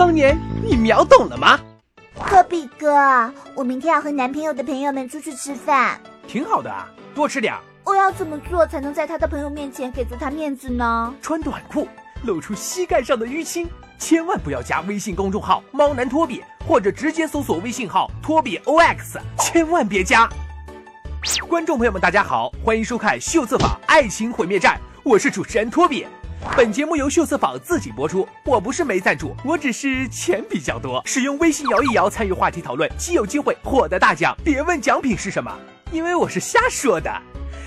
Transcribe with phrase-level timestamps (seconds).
[0.00, 1.60] 桑年，你秒懂了吗？
[2.26, 2.90] 托比哥，
[3.54, 7.54] 我明天要和男朋友的朋友们出去吃饭，挺好的啊，多吃点。
[7.84, 11.14] 我要怎么做才能在他的朋友面前给足他面子呢？
[11.20, 11.86] 穿短裤，
[12.24, 13.68] 露出膝盖上的淤青，
[13.98, 20.26] 千万不要加微信公众号“猫男托比”，或者直接搜索微信号“托比 OX”，千万别加。
[21.46, 26.06] 观众朋友们，大家好，欢迎收看《秀色法爱情毁灭战》，我是主持人托比。
[26.56, 31.02] 本节目由秀色坊自己播出，我不是没赞助，我只是钱比较多。
[31.04, 34.34] 使用微信摇一摇参与话题讨论，即有机会获得大奖。
[34.42, 35.54] 别问奖品是什么，
[35.92, 37.12] 因为我是瞎说的。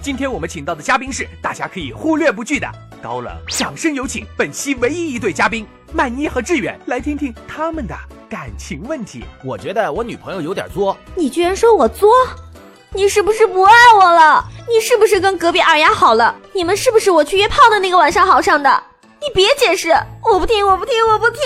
[0.00, 2.66] 今天我们请到的嘉宾是大家可以忽略不计的
[3.02, 7.94] 高冷，掌声有请本期唯一一对嘉宾曼妮和志远，来听听他们的
[8.30, 9.24] 感情问题。
[9.44, 12.10] 我觉得我女朋友有点作，你居然说我作？
[12.96, 14.44] 你是不是不爱我了？
[14.68, 16.32] 你是不是跟隔壁二丫好了？
[16.52, 18.82] 你们是不是我去约炮的那个晚上好上的？
[19.20, 21.40] 你别解释，我不听，我不听，我不听。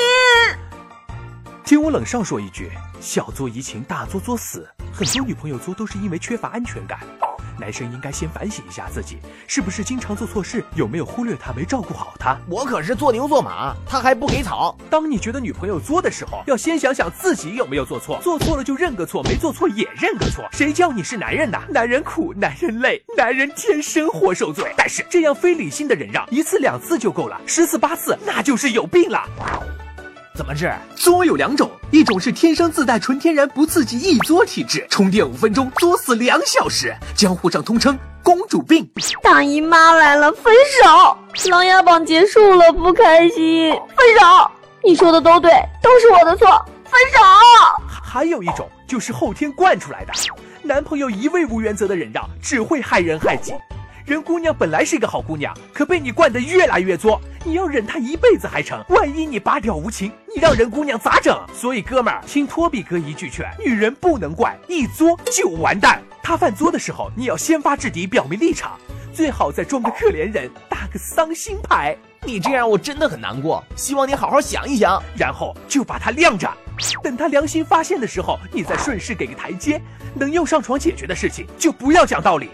[1.64, 4.68] 听我冷少说一句：小作怡情，大作作死。
[4.92, 6.98] 很多女朋友作都是因为缺乏安全感。
[7.58, 12.38] 男生应该先反省一下自己，是不是经常做错事，有没有忽略她，没照顾好她。
[12.48, 14.76] 我可是做牛做马，他还不给草。
[14.88, 20.44] 当你觉得女朋友作的时候，要先想想自己有没有做错，做错了就认个错，没做错也认个错。
[20.52, 21.58] 谁叫你是男人的？
[21.68, 24.72] 男人苦，男人累，男人天生活受罪。
[24.76, 29.22] 但是这样非理性的忍让，一次两次就够了，十次八次那就是有病了。
[30.38, 30.72] 怎么治？
[30.94, 38.88] 作有两种，一种是天生自带纯天然不刺激易作体质，充电五分钟作死两小时，江湖上通称公主病。
[39.20, 41.50] 大姨妈来了，分手！
[41.50, 44.48] 琅琊榜结束了，不开心，分手！
[44.84, 45.50] 你说的都对，
[45.82, 46.46] 都是我的错，
[46.84, 47.20] 分手！
[48.00, 50.12] 还有一种就是后天惯出来的，
[50.62, 53.52] 男朋友一味无原则的忍让，只会害人害己。
[54.08, 58.82] 人姑娘本来是一个好姑娘，可被你惯得越来越作，你要忍她一辈子还成。
[58.88, 61.38] 万一你拔掉无情，你让人姑娘咋整？
[61.52, 66.00] 所以哥们儿，听托比哥一句劝，女人不能惯，一作就完蛋。
[66.22, 68.80] 她犯作的时候，你要先发制敌，表明立场，
[69.12, 75.02] 最好再装个可怜人，打个丧心牌，你这样我真的很难过，希望你好好想一想。
[75.18, 76.50] 然后就把她晾着，
[77.02, 79.78] 等她良心发现的时候，你再顺势给个台阶。
[80.14, 82.48] 能用上床解决的事情，就不要讲道理。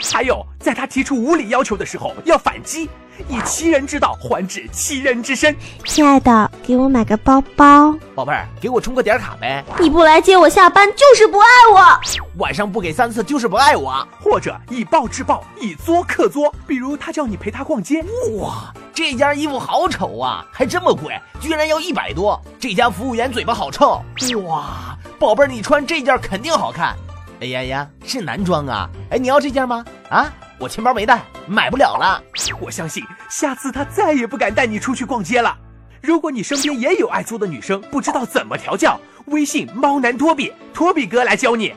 [0.00, 2.88] 还有，在他提出无理要求的时候，要反击，
[3.28, 5.54] 以其人之道还治其人之身。
[5.84, 7.94] 亲爱的，给我买个包包。
[8.14, 9.64] 宝贝儿，给我充个点卡呗。
[9.80, 12.00] 你不来接我下班，就是不爱我。
[12.38, 14.06] 晚上不给三次，就是不爱我。
[14.20, 16.54] 或者以暴制暴，以作克作。
[16.66, 18.04] 比如他叫你陪他逛街，
[18.38, 22.40] 哇，这件衣服好丑啊，还这么贵，居然要一百多。
[22.58, 24.00] 这家服务员嘴巴好臭。
[24.44, 26.94] 哇，宝贝儿，你穿这件肯定好看。
[27.40, 28.90] 哎呀呀，是男装啊！
[29.10, 29.84] 哎，你要这件吗？
[30.10, 30.26] 啊，
[30.58, 32.20] 我钱包没带，买不了了。
[32.60, 35.56] 我相信下次他再也不敢带你出去逛街了。
[36.02, 41.72] 如果你身边也有爱作的女生，不知道怎么调教，微信猫男托比，托比哥来教你。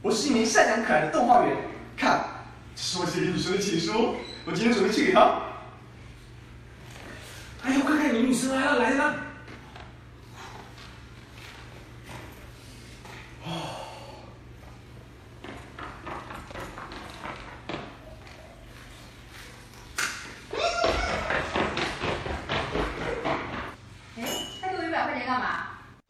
[0.00, 1.56] 我是一名善良可爱的动画人，
[1.96, 2.24] 看，
[2.74, 5.20] 这是我写给女生的情书，我今天准备去给她。
[7.62, 9.14] 哎呦，快看，有女生来了，来了！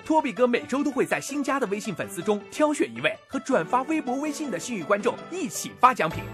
[0.05, 6.25] 托比哥每周都会在新加的微信粉丝中挑选一位和转发微博、微信的幸运观众一起发奖品。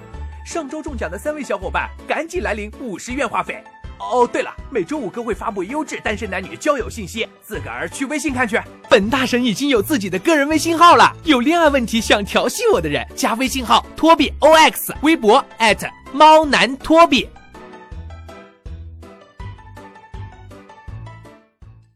[0.47, 3.63] 上周中奖的三位小伙伴赶紧来领五十元话费。
[3.99, 8.59] 哦，对了，每周五哥会发布优质单身男女交友信息，自个儿去微信看去。
[8.89, 15.45] 本大神已经有自己的个人微信号了，有恋爱问题想调戏我的人，加微信号托比 OX，微博
[16.13, 17.29] 猫男托比。